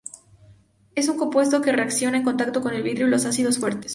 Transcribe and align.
Es 0.95 1.09
un 1.09 1.17
compuesto 1.19 1.61
que 1.61 1.71
reacciona 1.73 2.17
en 2.17 2.23
contacto 2.23 2.61
con 2.63 2.73
el 2.73 2.81
vidrio 2.81 3.05
y 3.05 3.11
los 3.11 3.25
ácidos 3.25 3.59
fuertes. 3.59 3.89